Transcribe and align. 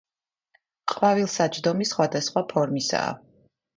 ყვავილსაჯდომი 0.93 1.89
სხვადასხვა 1.93 2.43
ფორმისაა. 2.55 3.13